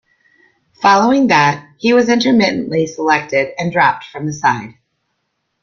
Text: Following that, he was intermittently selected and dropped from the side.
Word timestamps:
Following 0.81 1.27
that, 1.27 1.75
he 1.77 1.93
was 1.93 2.09
intermittently 2.09 2.87
selected 2.87 3.53
and 3.59 3.71
dropped 3.71 4.05
from 4.05 4.25
the 4.25 4.33
side. 4.33 4.73